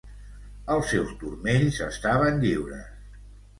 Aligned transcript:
Els 0.75 0.87
seus 0.93 1.11
turmells 1.19 1.79
estaven 1.91 2.43
lliures. 2.47 3.25